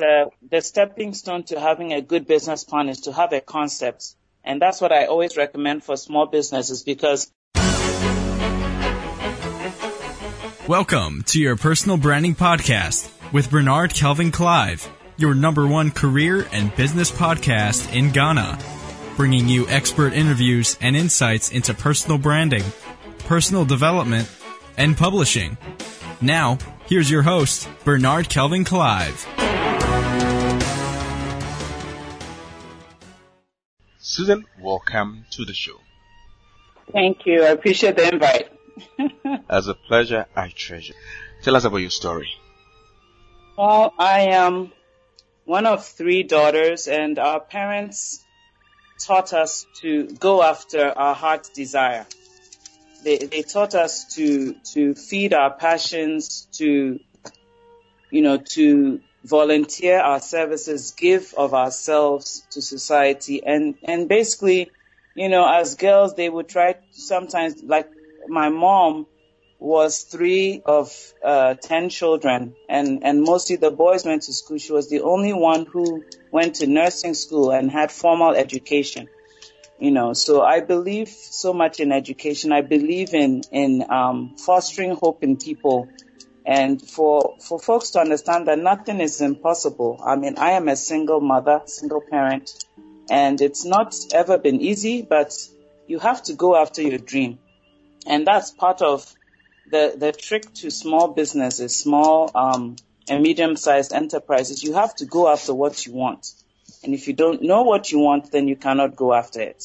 [0.00, 4.14] uh, the stepping stone to having a good business plan is to have a concept.
[4.44, 7.30] And that's what I always recommend for small businesses because
[10.68, 16.74] Welcome to your personal branding podcast with Bernard Kelvin Clive, your number one career and
[16.74, 18.58] business podcast in Ghana,
[19.16, 22.64] bringing you expert interviews and insights into personal branding,
[23.20, 24.28] personal development,
[24.76, 25.56] and publishing.
[26.20, 29.35] Now, here's your host, Bernard Kelvin Clive.
[34.16, 35.78] Susan, welcome to the show.
[36.90, 37.44] Thank you.
[37.44, 38.48] I appreciate the invite.
[39.50, 40.94] As a pleasure, I treasure.
[41.42, 42.30] Tell us about your story.
[43.58, 44.72] Well, I am
[45.44, 48.24] one of three daughters, and our parents
[49.04, 52.06] taught us to go after our heart's desire.
[53.04, 57.00] They, they taught us to to feed our passions, to
[58.10, 63.42] you know, to volunteer our services, give of ourselves to society.
[63.44, 64.70] And, and basically,
[65.14, 67.88] you know, as girls, they would try sometimes, like
[68.28, 69.06] my mom
[69.58, 70.92] was three of
[71.24, 74.58] uh, ten children, and, and mostly the boys went to school.
[74.58, 79.08] She was the only one who went to nursing school and had formal education.
[79.78, 82.52] You know, so I believe so much in education.
[82.52, 85.88] I believe in in um, fostering hope in people
[86.46, 90.00] and for, for folks to understand that nothing is impossible.
[90.02, 92.64] I mean, I am a single mother, single parent,
[93.10, 95.36] and it's not ever been easy, but
[95.88, 97.40] you have to go after your dream.
[98.06, 99.12] And that's part of
[99.68, 102.76] the, the trick to small businesses, small, um,
[103.08, 104.62] and medium-sized enterprises.
[104.62, 106.30] You have to go after what you want.
[106.84, 109.64] And if you don't know what you want, then you cannot go after it.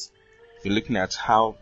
[0.64, 1.54] You're looking at how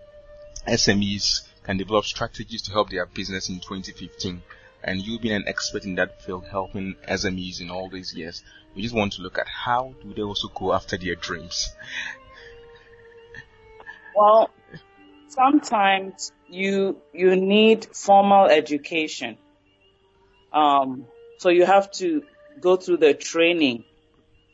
[0.66, 4.42] SMEs can develop strategies to help their business in 2015
[4.82, 8.42] and you being an expert in that field, helping SMEs in all these years,
[8.74, 11.72] we just want to look at how do they also go after their dreams.
[14.14, 14.50] Well,
[15.28, 19.38] sometimes you you need formal education.
[20.52, 21.06] Um,
[21.38, 22.22] so you have to
[22.60, 23.84] go through the training.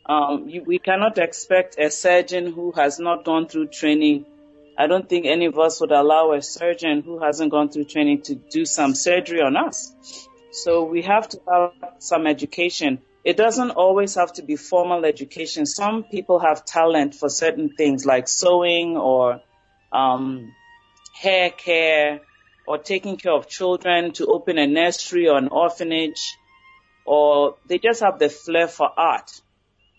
[0.08, 4.26] Um, you, we cannot expect a surgeon who has not gone through training.
[4.78, 8.22] I don't think any of us would allow a surgeon who hasn't gone through training
[8.22, 9.92] to do some surgery on us.
[10.52, 13.00] So we have to have some education.
[13.24, 15.66] It doesn't always have to be formal education.
[15.66, 19.40] Some people have talent for certain things like sewing or
[19.92, 20.52] um,
[21.14, 22.20] hair care
[22.66, 26.36] or taking care of children to open a nursery or an orphanage
[27.06, 29.30] or they just have the flair for art,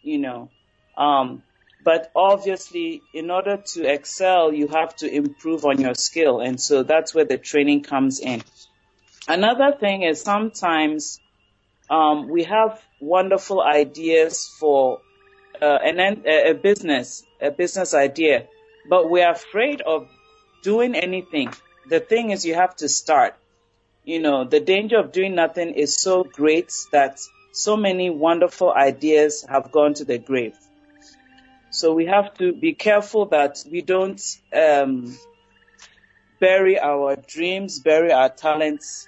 [0.04, 0.50] you know.
[0.98, 1.42] Um,
[1.88, 6.42] but obviously, in order to excel, you have to improve on your skill.
[6.42, 8.44] And so that's where the training comes in.
[9.26, 11.22] Another thing is sometimes
[11.90, 15.00] um, we have wonderful ideas for
[15.62, 18.48] uh, an, a business, a business idea,
[18.90, 20.10] but we're afraid of
[20.64, 21.54] doing anything.
[21.88, 23.36] The thing is, you have to start.
[24.04, 27.22] You know, the danger of doing nothing is so great that
[27.54, 30.58] so many wonderful ideas have gone to the grave.
[31.70, 34.22] So we have to be careful that we don't
[34.54, 35.18] um,
[36.40, 39.08] bury our dreams, bury our talents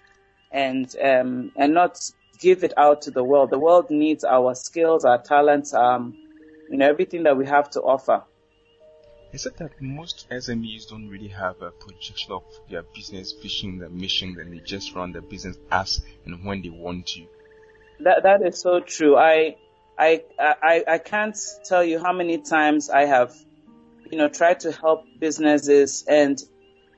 [0.51, 1.99] and um, and not
[2.39, 3.49] give it out to the world.
[3.49, 6.17] The world needs our skills, our talents, um,
[6.69, 8.23] you know, everything that we have to offer.
[9.31, 13.89] Is it that most SMEs don't really have a projection of their business vision, their
[13.89, 17.27] mission, and they just run their business as and when they want to?
[17.99, 19.17] That that is so true.
[19.17, 19.57] I
[19.99, 23.35] I I I can't tell you how many times I have,
[24.09, 26.41] you know, tried to help businesses and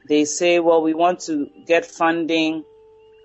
[0.07, 2.63] they say, well, we want to get funding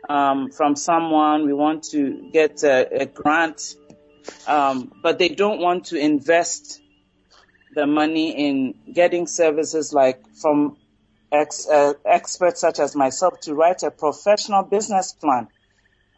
[0.09, 1.47] um, from someone.
[1.47, 3.75] We want to get a, a grant,
[4.47, 6.81] um, but they don't want to invest
[7.75, 10.79] the money in getting services like from
[11.31, 15.49] ex, uh, experts such as myself to write a professional business plan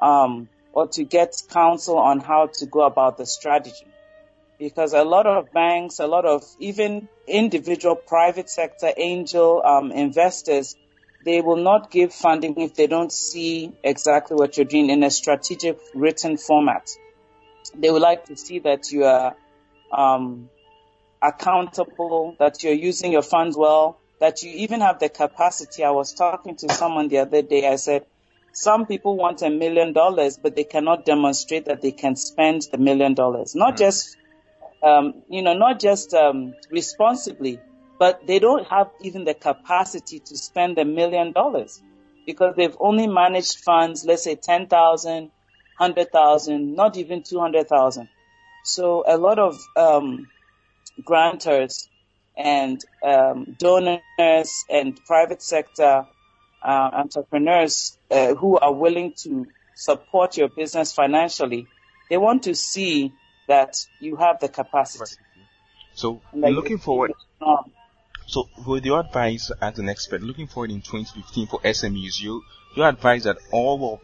[0.01, 0.49] um,
[0.79, 3.87] or to get counsel on how to go about the strategy.
[4.59, 10.77] Because a lot of banks, a lot of even individual private sector angel um, investors
[11.25, 15.11] they will not give funding if they don't see exactly what you're doing in a
[15.11, 16.89] strategic written format.
[17.77, 19.35] They would like to see that you are
[19.93, 20.49] um,
[21.21, 25.85] accountable, that you're using your funds well, that you even have the capacity.
[25.85, 27.69] I was talking to someone the other day.
[27.69, 28.07] I said,
[28.53, 32.79] some people want a million dollars, but they cannot demonstrate that they can spend the
[32.79, 33.55] million dollars.
[33.55, 33.79] Not mm.
[33.79, 34.17] just,
[34.83, 37.61] um, you know, not just um, responsibly,
[37.99, 41.83] but they don't have even the capacity to spend a million dollars
[42.27, 45.31] because they've only managed funds, let's say 10,000,
[45.79, 48.09] 100,000, not even 200,000.
[48.65, 50.29] So a lot of um,
[51.03, 51.89] grantors
[52.37, 56.07] and um, donors and private sector
[56.63, 61.67] uh, entrepreneurs uh, who are willing to support your business financially,
[62.11, 63.13] they want to see
[63.47, 65.17] that you have the capacity.
[65.95, 67.13] So looking forward,
[68.27, 72.45] so with your advice as an expert, looking forward in 2015 for SMEs, you
[72.77, 74.01] you advise that all of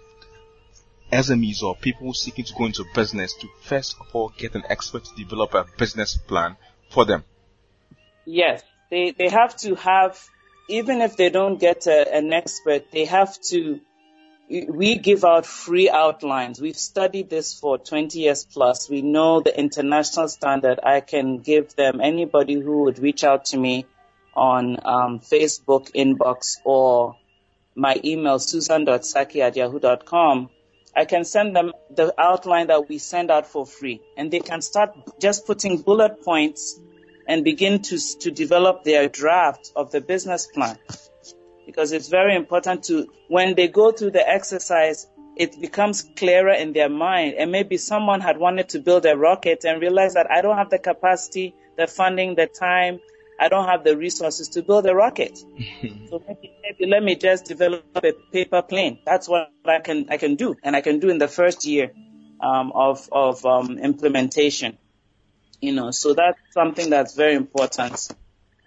[1.13, 5.05] SMEs or people seeking to go into business to first of all get an expert
[5.05, 6.57] to develop a business plan
[6.91, 7.25] for them.
[8.25, 10.19] Yes, they they have to have
[10.69, 13.81] even if they don't get a, an expert, they have to.
[14.49, 16.61] We give out free outlines.
[16.61, 18.91] We've studied this for 20 years plus.
[18.91, 20.81] We know the international standard.
[20.83, 23.87] I can give them anybody who would reach out to me
[24.35, 27.17] on um, Facebook inbox or
[27.75, 30.51] my email, susan.sackey at yahoo.com.
[30.95, 34.61] I can send them the outline that we send out for free and they can
[34.61, 36.79] start just putting bullet points
[37.29, 40.79] and begin to, to develop their draft of the business plan.
[41.67, 45.07] Because it's very important to, when they go through the exercise,
[45.37, 47.35] it becomes clearer in their mind.
[47.39, 50.71] And maybe someone had wanted to build a rocket and realized that I don't have
[50.71, 53.01] the capacity, the funding, the time,
[53.39, 55.39] I don't have the resources to build a rocket.
[56.09, 58.99] so maybe, maybe let me just develop a paper plane.
[59.05, 61.93] That's what I can I can do, and I can do in the first year
[62.41, 64.79] um, of of um, implementation.
[65.65, 68.09] You know, so that's something that's very important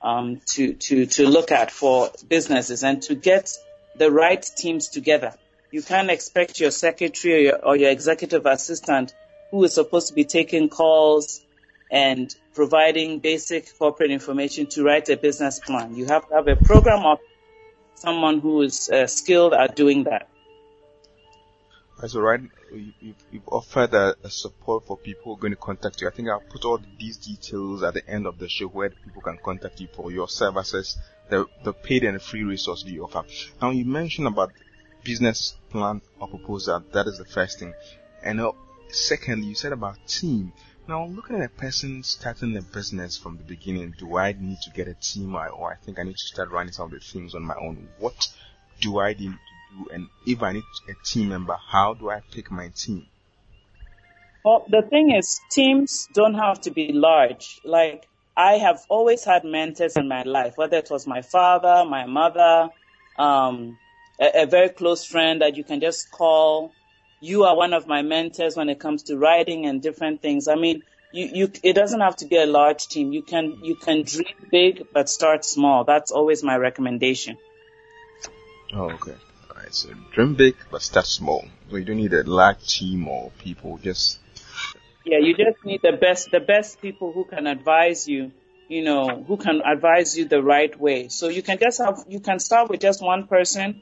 [0.02, 3.52] um, to to to look at for businesses and to get
[3.96, 5.34] the right teams together.
[5.70, 9.14] You can't expect your secretary or your, or your executive assistant
[9.52, 11.46] who is supposed to be taking calls
[11.92, 15.96] and providing basic corporate information to write a business plan.
[15.96, 17.20] You have to have a program of
[17.94, 20.28] someone who is uh, skilled at doing that.
[22.00, 22.42] All right.
[22.72, 26.08] You, have offered a, a, support for people going to contact you.
[26.08, 29.24] I think I'll put all these details at the end of the show where people
[29.24, 30.96] can contact you for your services,
[31.30, 33.24] the, the paid and free resource you offer.
[33.60, 34.52] Now you mentioned about
[35.04, 36.84] business plan or proposal.
[36.94, 37.74] That is the first thing.
[38.24, 38.52] And uh,
[38.90, 40.54] secondly, you said about team.
[40.88, 44.70] Now, looking at a person starting a business from the beginning, do I need to
[44.70, 47.00] get a team or, or I think I need to start running some of the
[47.00, 47.90] things on my own?
[47.98, 48.30] What
[48.82, 49.34] do I need
[49.70, 49.90] do?
[49.94, 53.06] And if I need a team member, how do I pick my team?
[54.44, 57.60] Well, the thing is, teams don't have to be large.
[57.66, 62.06] Like, I have always had mentors in my life, whether it was my father, my
[62.06, 62.70] mother,
[63.18, 63.78] um,
[64.22, 66.72] a, a very close friend that you can just call.
[67.20, 70.48] You are one of my mentors when it comes to writing and different things.
[70.48, 73.12] I mean, you, you, it doesn't have to be a large team.
[73.12, 75.84] You can, you can dream big, but start small.
[75.84, 77.38] That's always my recommendation.
[78.74, 79.16] Oh, okay
[79.58, 79.74] right?
[79.74, 81.46] So dream big, but start small.
[81.70, 83.78] So you don't need a large team or people.
[83.78, 84.20] Just
[85.06, 88.32] yeah, you just need the best, the best people who can advise you.
[88.70, 91.08] You know, who can advise you the right way.
[91.08, 93.82] So you can just have, you can start with just one person.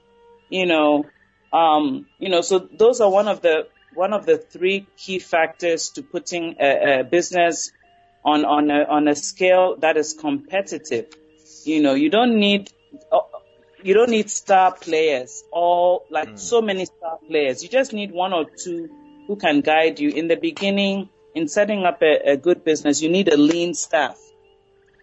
[0.49, 1.05] You know,
[1.51, 5.89] um, you know, so those are one of the one of the three key factors
[5.91, 7.71] to putting a, a business
[8.23, 11.07] on on a, on a scale that is competitive.
[11.63, 12.71] You know, you don't need
[13.85, 16.39] you don't need star players or like mm.
[16.39, 17.61] so many star players.
[17.61, 18.89] You just need one or two
[19.27, 20.09] who can guide you.
[20.09, 24.19] In the beginning, in setting up a, a good business, you need a lean staff.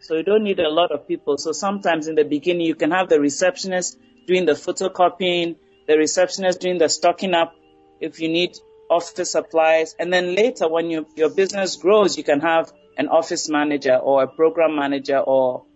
[0.00, 1.38] So you don't need a lot of people.
[1.38, 5.54] So sometimes in the beginning, you can have the receptionist doing the photocopying,
[5.86, 7.54] the receptionist doing the stocking up
[8.00, 8.56] if you need
[8.90, 9.94] office supplies.
[9.96, 14.24] And then later when you, your business grows, you can have an office manager or
[14.24, 15.66] a program manager or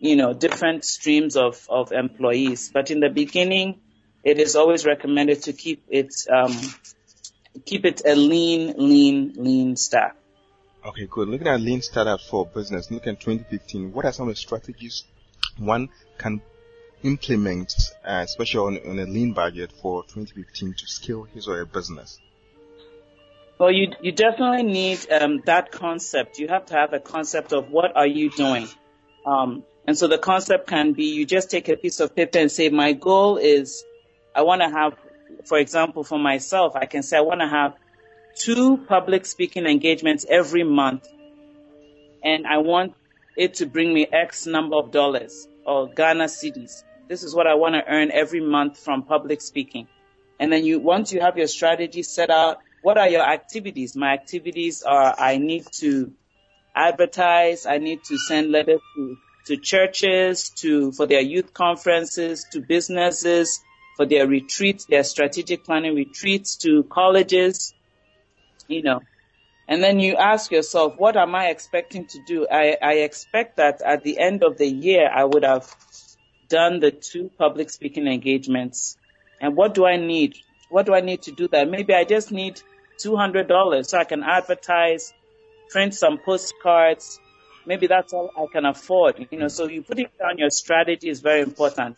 [0.00, 2.70] you know, different streams of, of employees.
[2.72, 3.80] But in the beginning,
[4.22, 6.56] it is always recommended to keep it, um,
[7.64, 10.12] keep it a lean, lean, lean staff.
[10.86, 11.28] Okay, good.
[11.28, 15.04] Looking at lean startup for business, looking at 2015, what are some of the strategies
[15.58, 16.42] one can
[17.02, 17.74] implement,
[18.04, 22.18] uh, especially on, on a lean budget for 2015 to scale his or her business?
[23.58, 26.38] Well, you you definitely need um, that concept.
[26.38, 28.68] You have to have a concept of what are you doing.
[29.24, 32.50] Um, and so the concept can be you just take a piece of paper and
[32.50, 33.84] say, my goal is
[34.34, 34.94] I want to have,
[35.44, 37.74] for example, for myself, I can say I want to have
[38.34, 41.06] two public speaking engagements every month.
[42.22, 42.94] And I want
[43.36, 46.82] it to bring me X number of dollars or Ghana cedis.
[47.08, 49.86] This is what I want to earn every month from public speaking.
[50.40, 53.94] And then you, once you have your strategy set out, what are your activities?
[53.94, 56.12] My activities are I need to
[56.74, 62.60] advertise, I need to send letters to to churches, to, for their youth conferences, to
[62.60, 63.60] businesses,
[63.96, 67.74] for their retreats, their strategic planning retreats, to colleges,
[68.68, 69.00] you know.
[69.66, 72.46] And then you ask yourself, what am I expecting to do?
[72.50, 75.74] I, I expect that at the end of the year, I would have
[76.48, 78.96] done the two public speaking engagements.
[79.40, 80.36] And what do I need?
[80.68, 81.68] What do I need to do that?
[81.68, 82.60] Maybe I just need
[83.02, 85.12] $200 so I can advertise,
[85.70, 87.20] print some postcards.
[87.66, 89.26] Maybe that's all I can afford.
[89.30, 91.96] You know, so you putting down your strategy is very important.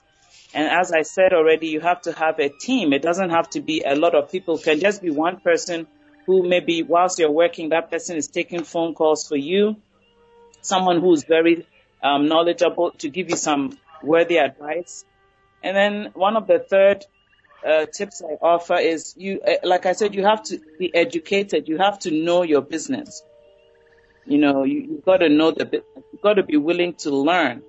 [0.54, 2.92] And as I said already, you have to have a team.
[2.92, 4.56] It doesn't have to be a lot of people.
[4.56, 5.86] It can just be one person
[6.26, 9.76] who maybe whilst you're working, that person is taking phone calls for you.
[10.62, 11.66] Someone who's very
[12.02, 15.04] um, knowledgeable to give you some worthy advice.
[15.62, 17.04] And then one of the third
[17.66, 21.68] uh, tips I offer is you, uh, like I said, you have to be educated.
[21.68, 23.22] You have to know your business.
[24.26, 25.82] You know, you, you've got to know the.
[26.12, 27.62] You've got to be willing to learn.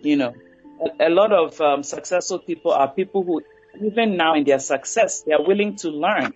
[0.00, 0.34] You know,
[1.00, 3.42] a, a lot of um, successful people are people who,
[3.84, 6.32] even now in their success, they are willing to learn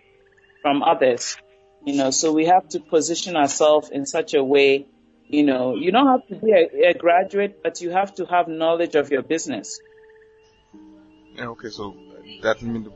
[0.63, 1.37] from others.
[1.85, 4.87] You know, so we have to position ourselves in such a way,
[5.29, 8.47] you know, you don't have to be a, a graduate, but you have to have
[8.47, 9.81] knowledge of your business.
[11.39, 11.97] Okay, so
[12.43, 12.89] that means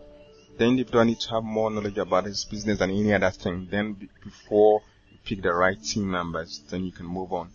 [0.57, 3.67] the individual needs to have more knowledge about his business than any other thing.
[3.71, 4.96] Then before you
[5.27, 7.51] pick the right team members, then you can move on.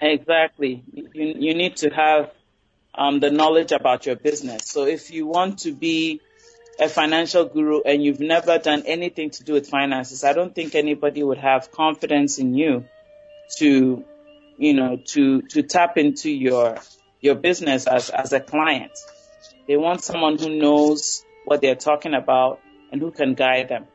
[0.00, 0.82] Exactly.
[0.92, 2.30] You, you need to have
[2.94, 4.68] um, the knowledge about your business.
[4.68, 6.20] So if you want to be
[6.78, 10.74] a financial guru and you've never done anything to do with finances, I don't think
[10.74, 12.84] anybody would have confidence in you
[13.58, 14.04] to,
[14.58, 16.76] you know, to, to tap into your,
[17.20, 18.92] your business as, as a client.
[19.66, 22.60] They want someone who knows what they're talking about
[22.92, 23.86] and who can guide them.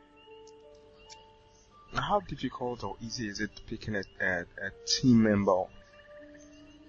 [2.12, 5.64] How difficult or easy is it picking a, a, a team member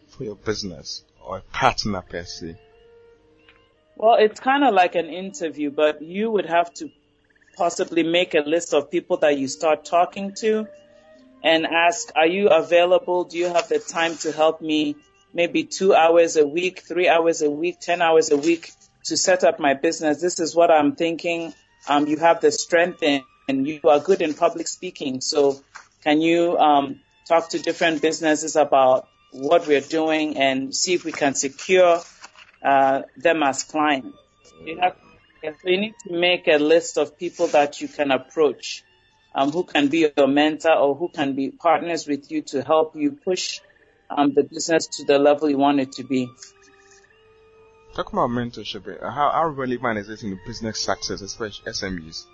[0.09, 2.57] for your business or a partner per se?
[3.95, 6.91] Well, it's kind of like an interview, but you would have to
[7.57, 10.67] possibly make a list of people that you start talking to
[11.45, 13.23] and ask, are you available?
[13.23, 14.97] Do you have the time to help me
[15.33, 18.73] maybe two hours a week, three hours a week, 10 hours a week
[19.05, 20.21] to set up my business?
[20.21, 21.55] This is what I'm thinking.
[21.88, 25.20] Um, you have the strength in, and you are good in public speaking.
[25.20, 25.62] So
[26.02, 31.12] can you, um, talk to different businesses about what we're doing and see if we
[31.12, 32.00] can secure
[32.62, 34.18] uh, them as clients.
[34.64, 34.96] You have,
[35.64, 38.84] you need to make a list of people that you can approach,
[39.34, 42.94] um, who can be your mentor or who can be partners with you to help
[42.94, 43.61] you push
[44.11, 46.28] um, the business to the level you want it to be.
[47.94, 49.00] Talk about mentorship.
[49.00, 52.25] How, how relevant is it in business success, especially SMEs?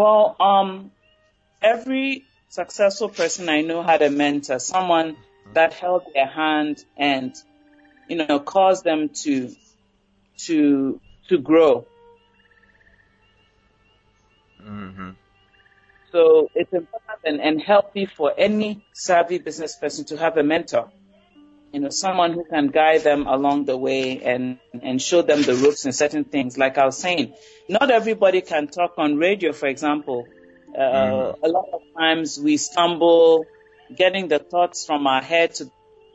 [0.00, 0.92] Well, um,
[1.60, 5.18] every successful person I know had a mentor, someone
[5.52, 7.34] that held their hand and
[8.08, 9.54] you know, cause them to,
[10.46, 11.86] to, to grow.
[14.62, 15.10] Mm-hmm.
[16.12, 20.90] So it's important and, and healthy for any savvy business person to have a mentor.
[21.72, 25.54] You know, someone who can guide them along the way and, and show them the
[25.54, 26.58] ropes in certain things.
[26.58, 27.34] Like I was saying,
[27.68, 30.26] not everybody can talk on radio, for example.
[30.74, 31.38] Uh, mm.
[31.42, 33.46] A lot of times we stumble
[33.94, 35.70] getting the thoughts from our head to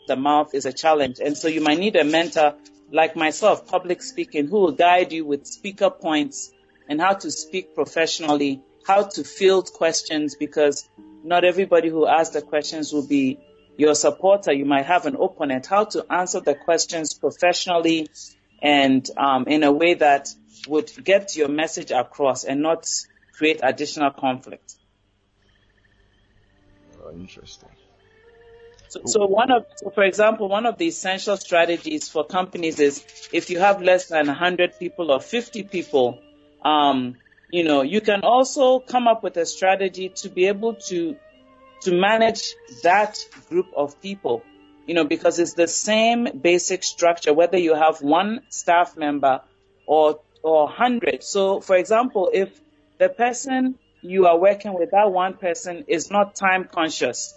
[0.07, 1.19] the mouth is a challenge.
[1.19, 2.55] And so you might need a mentor
[2.91, 6.51] like myself, public speaking, who will guide you with speaker points
[6.87, 10.87] and how to speak professionally, how to field questions because
[11.23, 13.39] not everybody who asks the questions will be
[13.77, 14.53] your supporter.
[14.53, 18.09] You might have an opponent, how to answer the questions professionally
[18.61, 20.29] and um, in a way that
[20.67, 22.87] would get your message across and not
[23.33, 24.75] create additional conflict.
[27.03, 27.69] Oh, interesting.
[28.87, 33.03] So, so one of, so for example, one of the essential strategies for companies is
[33.33, 36.21] if you have less than 100 people or 50 people,
[36.63, 37.17] um,
[37.49, 41.17] you know, you can also come up with a strategy to be able to
[41.85, 43.17] to manage that
[43.49, 44.43] group of people.
[44.85, 49.41] You know, because it's the same basic structure whether you have one staff member
[49.87, 51.23] or or 100.
[51.23, 52.61] So, for example, if
[52.99, 57.33] the person you are working with, that one person is not time conscious,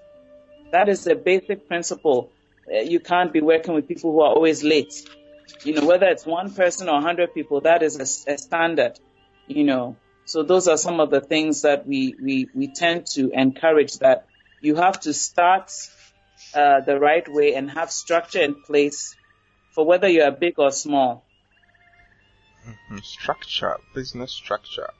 [0.72, 2.30] that is the basic principle.
[2.70, 5.08] Uh, you can't be working with people who are always late.
[5.64, 9.00] You know, whether it's one person or hundred people, that is a, a, standard,
[9.46, 9.96] you know.
[10.26, 14.26] So those are some of the things that we, we, we tend to encourage that
[14.60, 15.70] you have to start
[16.54, 19.16] uh, the right way and have structure in place
[19.72, 21.24] for whether you are big or small.
[22.66, 22.98] Mm-hmm.
[22.98, 24.90] Structure, business structure.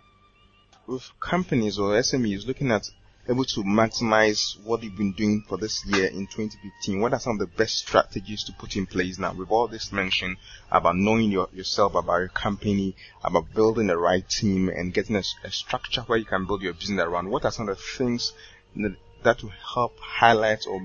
[0.87, 2.89] With companies or SMEs looking at
[3.29, 7.35] able to maximize what you've been doing for this year in 2015, what are some
[7.35, 9.35] of the best strategies to put in place now?
[9.35, 10.39] With all this mention
[10.71, 15.23] about knowing your, yourself, about your company, about building the right team and getting a,
[15.45, 18.33] a structure where you can build your business around, what are some of the things
[18.77, 20.81] that, that will help highlight or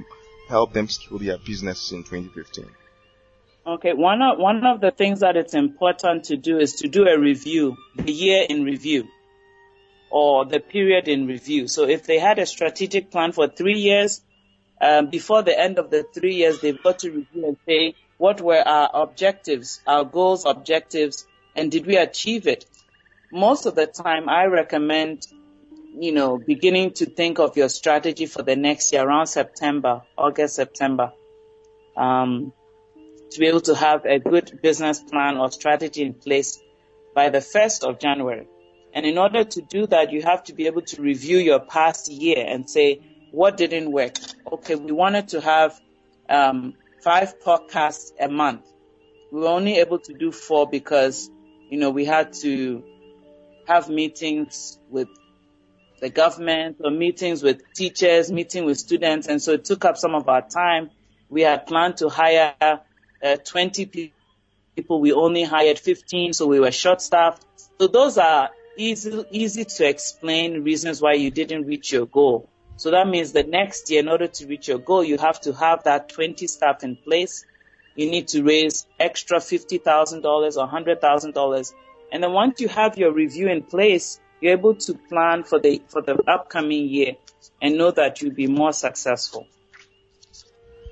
[0.49, 2.65] help them scale their business in 2015?
[3.65, 7.07] Okay, one of, one of the things that it's important to do is to do
[7.07, 9.07] a review, the year in review
[10.13, 11.67] or the period in review.
[11.67, 14.21] So if they had a strategic plan for three years,
[14.79, 18.39] um, before the end of the three years, they've got to review and say, what
[18.39, 21.25] were our objectives, our goals, objectives,
[21.55, 22.65] and did we achieve it?
[23.31, 25.25] Most of the time, I recommend,
[25.99, 30.55] you know, beginning to think of your strategy for the next year around September, August,
[30.55, 31.11] September,
[31.95, 32.51] um,
[33.31, 36.59] to be able to have a good business plan or strategy in place
[37.13, 38.47] by the 1st of January.
[38.93, 42.11] And in order to do that, you have to be able to review your past
[42.11, 44.15] year and say, what didn't work?
[44.51, 45.79] Okay, we wanted to have
[46.29, 48.61] um, five podcasts a month.
[49.31, 51.29] We were only able to do four because,
[51.69, 52.83] you know, we had to
[53.67, 55.07] have meetings with
[56.03, 59.27] the government or meetings with teachers, meeting with students.
[59.27, 60.89] And so it took up some of our time.
[61.29, 64.99] We had planned to hire uh, 20 people.
[64.99, 67.45] We only hired 15, so we were short staffed.
[67.79, 72.49] So those are easy, easy to explain reasons why you didn't reach your goal.
[72.75, 75.53] So that means the next year, in order to reach your goal, you have to
[75.53, 77.45] have that 20 staff in place.
[77.95, 81.73] You need to raise extra $50,000 or $100,000.
[82.11, 85.81] And then once you have your review in place, you're able to plan for the,
[85.87, 87.15] for the upcoming year
[87.61, 89.47] and know that you'll be more successful.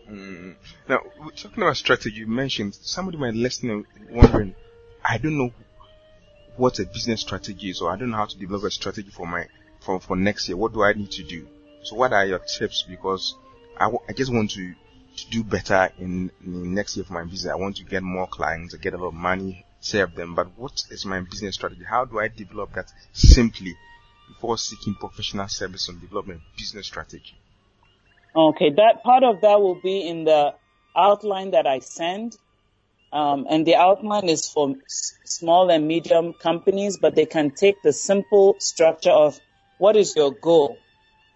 [0.10, 0.56] Mm.
[0.88, 1.00] Now,
[1.36, 4.56] talking about strategy, you mentioned somebody might listen wondering,
[5.04, 5.52] I don't know
[6.56, 9.28] what a business strategy is, or I don't know how to develop a strategy for
[9.28, 9.48] my
[9.82, 10.56] for for next year.
[10.56, 11.46] What do I need to do?
[11.84, 12.86] So, what are your tips?
[12.88, 13.36] Because
[13.78, 14.74] I, w- I just want to
[15.18, 17.52] to do better in, in next year for my business.
[17.52, 20.36] I want to get more clients, I get a lot of money, serve them.
[20.36, 21.84] But what is my business strategy?
[21.84, 23.76] How do I develop that simply
[24.30, 27.36] before seeking professional service on development business strategy?
[28.36, 30.54] Okay, that part of that will be in the
[30.96, 32.38] outline that I send.
[33.12, 37.82] Um, and the outline is for s- small and medium companies, but they can take
[37.84, 39.40] the simple structure of
[39.80, 40.78] what is your goal?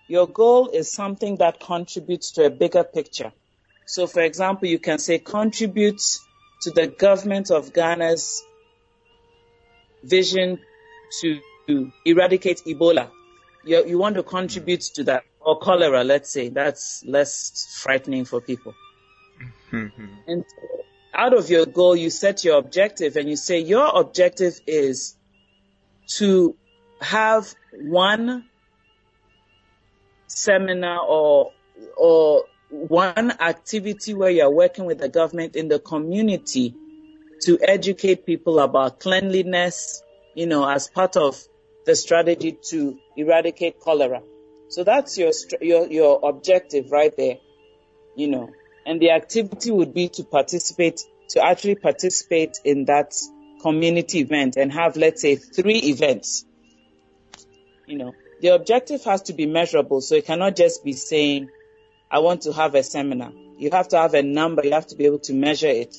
[0.07, 3.33] Your goal is something that contributes to a bigger picture.
[3.87, 6.24] So, for example, you can say contributes
[6.65, 8.43] to the government of Ghana's
[10.03, 10.59] vision
[11.21, 13.11] to eradicate Ebola.
[13.63, 16.49] You, you want to contribute to that, or cholera, let's say.
[16.49, 18.73] That's less frightening for people.
[19.71, 20.05] Mm-hmm.
[20.27, 20.45] and
[21.13, 25.15] out of your goal, you set your objective and you say your objective is
[26.17, 26.55] to
[27.01, 28.45] have one
[30.27, 31.51] seminar or,
[31.97, 36.75] or one activity where you're working with the government in the community
[37.41, 40.01] to educate people about cleanliness,
[40.33, 41.41] you know, as part of
[41.85, 44.21] the strategy to eradicate cholera.
[44.69, 47.37] So that's your, your, your objective right there,
[48.15, 48.49] you know
[48.85, 53.13] and the activity would be to participate, to actually participate in that
[53.61, 56.45] community event and have, let's say, three events.
[57.87, 61.49] You know, the objective has to be measurable, so it cannot just be saying,
[62.09, 63.31] I want to have a seminar.
[63.57, 65.95] You have to have a number, you have to be able to measure it.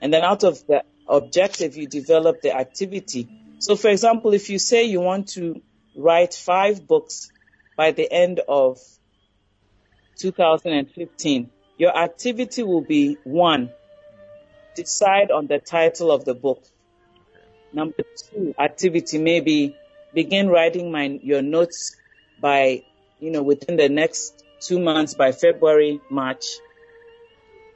[0.00, 3.28] And then out of the objective, you develop the activity.
[3.58, 5.62] So for example, if you say you want to
[5.96, 7.30] write five books
[7.76, 8.78] by the end of
[10.18, 13.70] 2015, your activity will be one,
[14.76, 16.62] decide on the title of the book.
[17.72, 19.76] Number two, activity maybe
[20.12, 21.96] begin writing my, your notes
[22.40, 22.84] by,
[23.18, 26.44] you know, within the next two months by February, March.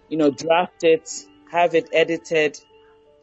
[0.09, 1.11] You know, draft it,
[1.51, 2.59] have it edited,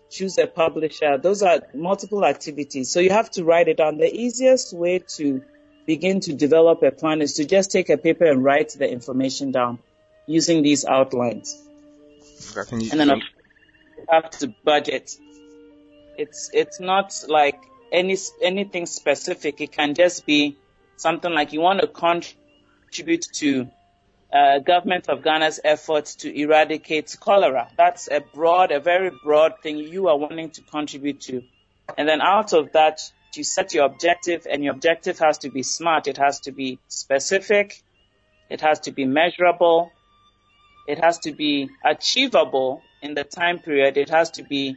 [0.10, 1.18] choose a publisher.
[1.18, 2.92] Those are multiple activities.
[2.92, 3.98] So you have to write it down.
[3.98, 5.42] The easiest way to
[5.86, 9.52] begin to develop a plan is to just take a paper and write the information
[9.52, 9.80] down
[10.28, 11.62] using these outlines.
[12.56, 13.10] You, and then
[13.98, 15.12] you have to budget.
[16.18, 17.60] It's it's not like
[17.92, 19.62] any anything specific.
[19.62, 20.58] It can just be
[20.98, 21.88] something like you want to
[22.96, 23.68] contribute to
[24.34, 27.70] uh, government of Ghana's efforts to eradicate cholera.
[27.78, 31.42] That's a broad, a very broad thing you are wanting to contribute to.
[31.98, 33.02] And then out of that,
[33.36, 36.08] you set your objective and your objective has to be smart.
[36.08, 37.84] It has to be specific.
[38.50, 39.92] It has to be measurable
[40.88, 43.98] it has to be achievable in the time period.
[43.98, 44.76] It has to be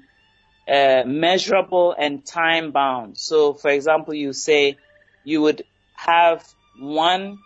[0.66, 3.18] uh, measurable and time bound.
[3.18, 4.78] So, for example, you say
[5.24, 6.46] you would have
[6.78, 7.38] one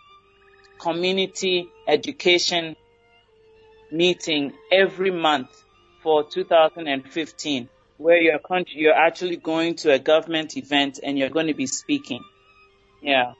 [0.83, 2.75] community education
[3.93, 5.51] meeting every month
[6.03, 7.69] for 2015
[7.99, 8.41] where you're
[8.75, 12.23] you're actually going to a government event and you're going to be speaking.
[13.01, 13.35] Yeah.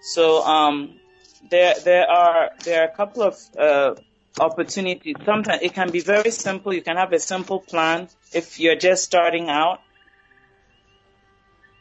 [0.00, 1.00] So um,
[1.50, 3.94] there there are there are a couple of uh,
[4.38, 5.16] opportunities.
[5.24, 6.72] Sometimes it can be very simple.
[6.72, 9.80] You can have a simple plan if you're just starting out,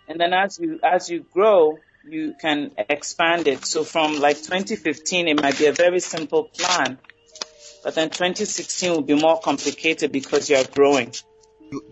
[0.08, 3.66] and then as you as you grow, you can expand it.
[3.66, 6.98] So from like 2015, it might be a very simple plan,
[7.84, 11.14] but then 2016 will be more complicated because you're growing.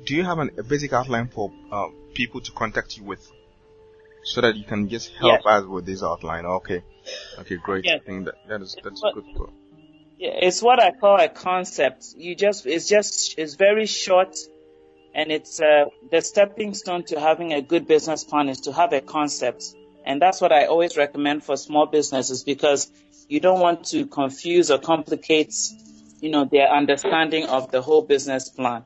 [0.05, 3.27] Do you have an, a basic outline for uh, people to contact you with,
[4.23, 5.45] so that you can just help yes.
[5.45, 6.45] us with this outline?
[6.45, 6.83] Okay,
[7.39, 7.85] okay, great.
[7.85, 7.99] Yes.
[8.01, 9.25] I think that that is that's what, good.
[10.19, 12.05] Yeah, it's what I call a concept.
[12.15, 14.37] You just it's just it's very short,
[15.15, 18.93] and it's uh, the stepping stone to having a good business plan is to have
[18.93, 19.63] a concept,
[20.05, 22.91] and that's what I always recommend for small businesses because
[23.27, 25.55] you don't want to confuse or complicate,
[26.19, 28.85] you know, their understanding of the whole business plan.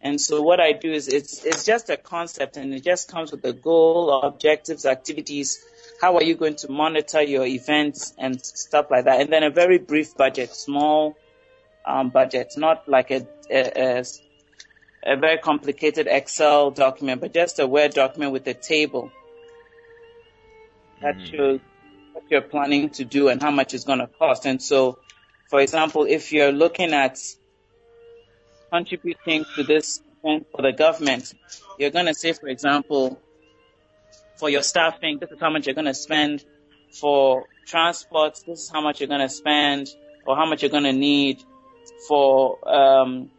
[0.00, 3.32] And so what I do is it's, it's just a concept and it just comes
[3.32, 5.58] with a goal, objectives, activities.
[6.00, 9.20] How are you going to monitor your events and stuff like that?
[9.20, 11.16] And then a very brief budget, small
[11.84, 14.04] um, budget, not like a, a, a,
[15.04, 19.10] a very complicated Excel document, but just a Word document with a table
[21.02, 21.30] that mm.
[21.30, 21.60] shows
[22.12, 24.46] what you're planning to do and how much it's going to cost.
[24.46, 24.98] And so,
[25.48, 27.18] for example, if you're looking at
[28.70, 31.34] contributing to this event for the government,
[31.78, 33.20] you're going to say, for example,
[34.36, 36.44] for your staffing, this is how much you're going to spend.
[36.92, 39.88] For transport, this is how much you're going to spend
[40.26, 41.42] or how much you're going to need.
[42.06, 43.30] For um,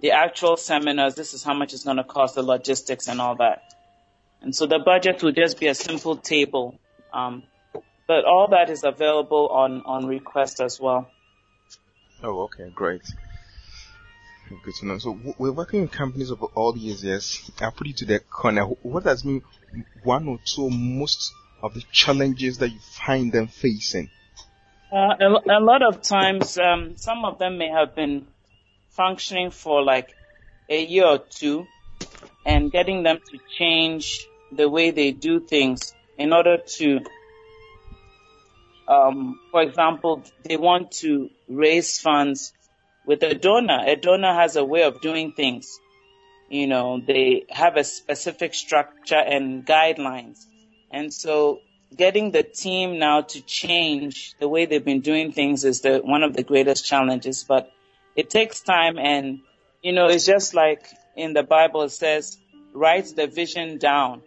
[0.00, 3.36] the actual seminars, this is how much it's going to cost, the logistics and all
[3.36, 3.74] that.
[4.42, 6.78] And so the budget will just be a simple table.
[7.16, 7.44] Um,
[8.06, 11.08] but all that is available on, on request as well.
[12.22, 13.02] Oh, okay, great.
[14.48, 14.98] Good to know.
[14.98, 17.50] So we're working with companies over all these years.
[17.60, 18.64] I'll put you to the corner.
[18.64, 19.42] What does mean
[20.02, 24.10] one or two most of the challenges that you find them facing?
[24.92, 28.26] Uh, a, a, lot of times, um, some of them may have been
[28.90, 30.14] functioning for like
[30.68, 31.66] a year or two,
[32.44, 37.00] and getting them to change the way they do things in order to,
[38.88, 42.52] um, for example, they want to raise funds
[43.06, 45.78] with a donor, a donor has a way of doing things.
[46.48, 50.44] You know, they have a specific structure and guidelines.
[50.90, 51.60] And so
[51.94, 56.22] getting the team now to change the way they've been doing things is the, one
[56.22, 57.70] of the greatest challenges, but
[58.16, 59.40] it takes time and,
[59.82, 62.38] you know, it's just like in the Bible, it says,
[62.72, 64.22] write the vision down.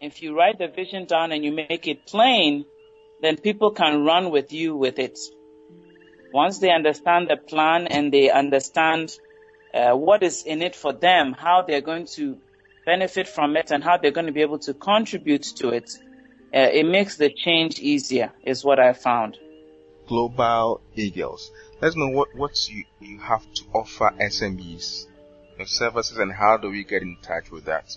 [0.00, 2.64] If you write the vision down and you make it plain,
[3.22, 5.18] then people can run with you with it.
[6.32, 9.16] Once they understand the plan and they understand
[9.72, 12.38] uh, what is in it for them, how they're going to
[12.84, 15.90] benefit from it, and how they're going to be able to contribute to it,
[16.54, 19.38] uh, it makes the change easier, is what I found.
[20.06, 21.50] Global Eagles.
[21.80, 25.06] Let's know what, what you, you have to offer SMEs,
[25.58, 27.96] your services, and how do we get in touch with that?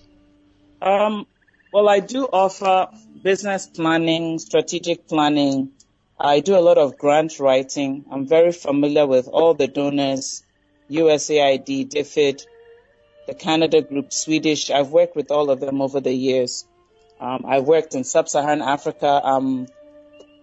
[0.81, 1.27] Um,
[1.71, 2.89] well, I do offer
[3.21, 5.71] business planning, strategic planning,
[6.21, 8.03] I do a lot of grant writing.
[8.11, 10.43] I'm very familiar with all the donors,
[10.91, 12.45] USAID, DFID,
[13.25, 14.69] the Canada Group, Swedish.
[14.69, 16.67] I've worked with all of them over the years.
[17.21, 19.21] Um, I've worked in sub-Saharan Africa.
[19.23, 19.67] Um,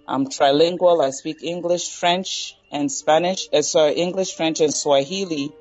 [0.09, 1.05] I'm trilingual.
[1.05, 3.47] I speak English, French, and Spanish.
[3.53, 5.53] Uh, sorry, English, French, and Swahili.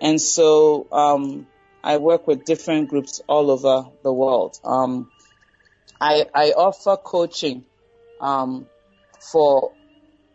[0.00, 1.46] And so um,
[1.82, 4.58] I work with different groups all over the world.
[4.64, 5.10] Um,
[6.00, 7.64] I, I offer coaching
[8.20, 8.66] um,
[9.32, 9.72] for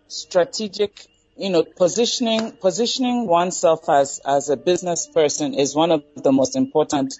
[0.08, 1.06] strategic,
[1.38, 6.56] you know, positioning, positioning oneself as, as a business person is one of the most
[6.56, 7.14] important,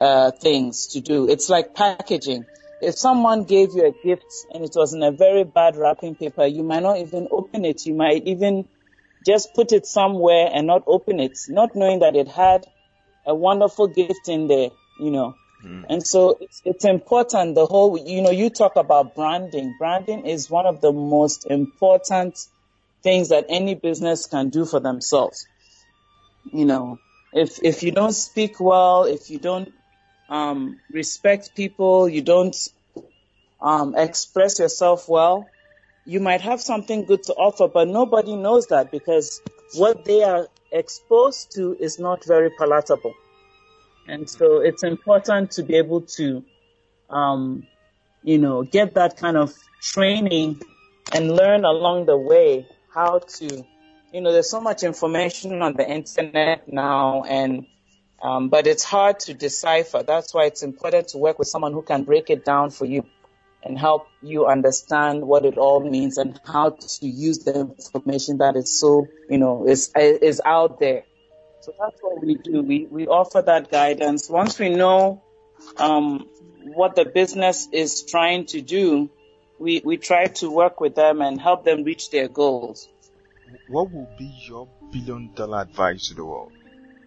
[0.00, 1.28] uh, things to do.
[1.28, 2.46] It's like packaging.
[2.82, 6.44] If someone gave you a gift and it was in a very bad wrapping paper,
[6.44, 7.86] you might not even open it.
[7.86, 8.68] You might even
[9.24, 12.66] just put it somewhere and not open it, not knowing that it had
[13.26, 15.34] a wonderful gift in there, you know.
[15.64, 15.84] Mm.
[15.88, 19.74] And so it's, it's important the whole, you know, you talk about branding.
[19.78, 22.38] Branding is one of the most important
[23.02, 25.46] things that any business can do for themselves.
[26.52, 26.98] You know,
[27.32, 29.72] if, if you don't speak well, if you don't,
[30.28, 32.56] um, respect people, you don't,
[33.60, 35.48] um, express yourself well,
[36.04, 39.40] you might have something good to offer, but nobody knows that because
[39.74, 43.14] what they are exposed to is not very palatable.
[44.08, 46.44] And so it's important to be able to,
[47.10, 47.66] um,
[48.22, 50.60] you know, get that kind of training
[51.12, 53.64] and learn along the way how to,
[54.12, 57.66] you know, there's so much information on the internet now and,
[58.22, 60.02] um, but it's hard to decipher.
[60.02, 63.04] That's why it's important to work with someone who can break it down for you
[63.66, 68.54] and help you understand what it all means and how to use the information that
[68.56, 71.02] is so, you know, is, is out there.
[71.62, 72.62] So that's what we do.
[72.62, 74.30] We, we offer that guidance.
[74.30, 75.24] Once we know,
[75.78, 76.28] um,
[76.62, 79.10] what the business is trying to do,
[79.58, 82.88] we, we try to work with them and help them reach their goals.
[83.66, 86.52] What will be your billion dollar advice to the world?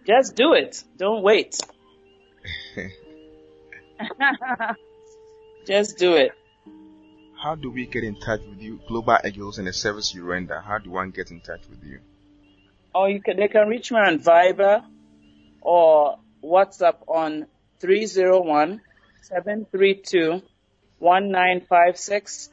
[0.06, 0.82] Just do it.
[0.98, 1.56] Don't wait.
[5.66, 6.32] Just do it.
[7.40, 10.60] How do we get in touch with you, Global Eagles, and the service you render?
[10.60, 12.00] How do one get in touch with you?
[12.94, 14.84] Or you can, they can reach me on Viber
[15.62, 17.46] or WhatsApp on
[17.78, 18.82] 301
[19.22, 20.42] 732
[20.98, 22.50] 1956.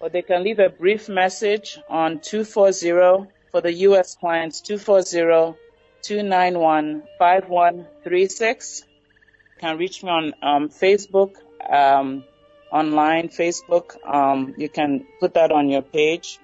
[0.00, 4.16] Or they can leave a brief message on 240 for the U.S.
[4.16, 5.58] clients 240
[6.00, 8.86] 291 5136.
[8.86, 11.34] You can reach me on um, Facebook.
[11.68, 12.24] Um,
[12.72, 13.96] online, Facebook.
[14.06, 16.38] Um, you can put that on your page.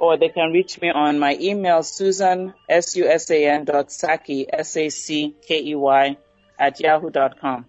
[0.00, 6.16] Or they can reach me on my email, Susan, S-U-S-A-N dot Sackey, S-A-C-K-E-Y
[6.58, 7.66] at yahoo.com.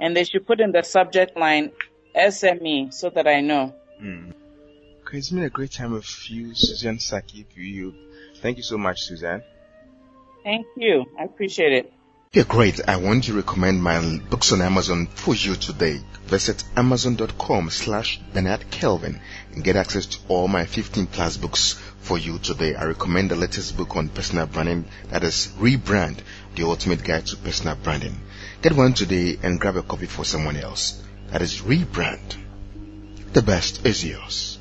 [0.00, 1.72] And they should put in the subject line
[2.16, 3.74] SME so that I know.
[4.02, 4.32] Mm.
[5.06, 7.44] Okay, it's been a great time with you, Susan Sackey.
[7.54, 7.94] You.
[8.36, 9.42] Thank you so much, Susan.
[10.42, 11.04] Thank you.
[11.18, 11.92] I appreciate it.
[12.34, 12.80] Yeah, great.
[12.88, 16.00] I want to recommend my books on Amazon for you today.
[16.26, 19.20] Visit amazon.com slash Bernard Kelvin
[19.52, 22.74] and get access to all my 15 plus books for you today.
[22.74, 26.18] I recommend the latest book on personal branding that is Rebrand,
[26.56, 28.20] the ultimate guide to personal branding.
[28.62, 31.00] Get one today and grab a copy for someone else.
[31.30, 32.34] That is Rebrand.
[33.32, 34.53] The best is yours.